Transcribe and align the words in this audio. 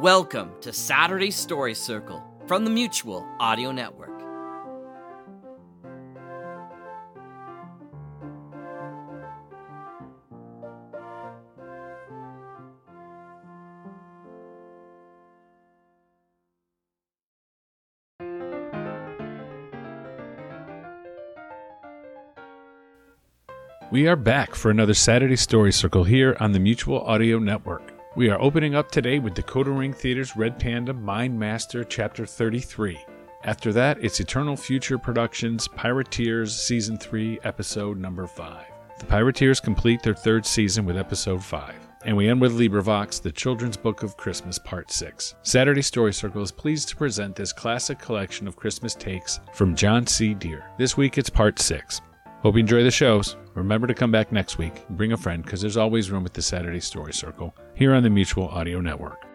Welcome 0.00 0.52
to 0.60 0.72
Saturday 0.72 1.32
Story 1.32 1.74
Circle 1.74 2.22
from 2.46 2.62
the 2.62 2.70
Mutual 2.70 3.26
Audio 3.40 3.72
Network. 3.72 4.16
We 23.90 24.06
are 24.06 24.14
back 24.14 24.54
for 24.54 24.70
another 24.70 24.94
Saturday 24.94 25.34
Story 25.34 25.72
Circle 25.72 26.04
here 26.04 26.36
on 26.38 26.52
the 26.52 26.60
Mutual 26.60 27.00
Audio 27.00 27.40
Network. 27.40 27.97
We 28.18 28.30
are 28.30 28.42
opening 28.42 28.74
up 28.74 28.90
today 28.90 29.20
with 29.20 29.34
Decoder 29.34 29.78
Ring 29.78 29.92
Theater's 29.92 30.36
Red 30.36 30.58
Panda 30.58 30.92
Mind 30.92 31.38
Master 31.38 31.84
Chapter 31.84 32.26
33. 32.26 32.98
After 33.44 33.72
that, 33.74 33.96
it's 34.02 34.18
Eternal 34.18 34.56
Future 34.56 34.98
Productions 34.98 35.68
Pirateers 35.68 36.48
Season 36.48 36.98
3, 36.98 37.38
Episode 37.44 37.96
Number 37.96 38.26
5. 38.26 38.66
The 38.98 39.06
Pirateers 39.06 39.62
complete 39.62 40.02
their 40.02 40.16
third 40.16 40.44
season 40.44 40.84
with 40.84 40.96
Episode 40.96 41.44
5. 41.44 41.76
And 42.06 42.16
we 42.16 42.28
end 42.28 42.40
with 42.40 42.58
LibriVox, 42.58 43.22
The 43.22 43.30
Children's 43.30 43.76
Book 43.76 44.02
of 44.02 44.16
Christmas, 44.16 44.58
Part 44.58 44.90
6. 44.90 45.36
Saturday 45.44 45.82
Story 45.82 46.12
Circle 46.12 46.42
is 46.42 46.50
pleased 46.50 46.88
to 46.88 46.96
present 46.96 47.36
this 47.36 47.52
classic 47.52 48.00
collection 48.00 48.48
of 48.48 48.56
Christmas 48.56 48.96
takes 48.96 49.38
from 49.54 49.76
John 49.76 50.08
C. 50.08 50.34
Dier. 50.34 50.64
This 50.76 50.96
week 50.96 51.18
it's 51.18 51.30
Part 51.30 51.60
6. 51.60 52.00
Hope 52.42 52.54
you 52.54 52.60
enjoy 52.60 52.84
the 52.84 52.90
shows. 52.90 53.36
Remember 53.54 53.88
to 53.88 53.94
come 53.94 54.12
back 54.12 54.30
next 54.30 54.58
week 54.58 54.84
bring 54.90 55.12
a 55.12 55.16
friend 55.16 55.42
because 55.42 55.60
there's 55.60 55.76
always 55.76 56.10
room 56.10 56.24
at 56.24 56.34
the 56.34 56.42
Saturday 56.42 56.80
Story 56.80 57.12
Circle 57.12 57.54
here 57.74 57.94
on 57.94 58.04
the 58.04 58.10
Mutual 58.10 58.48
Audio 58.48 58.80
Network. 58.80 59.27